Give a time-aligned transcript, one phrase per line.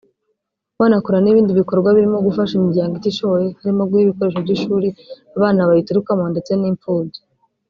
[0.79, 4.87] banakora n’ibindi bikorwa birimo gufasha imiryango itishoboye harimo guha ibikoresho by’ishuri
[5.37, 7.19] abana bayiturukamo ndetse n’impfubyi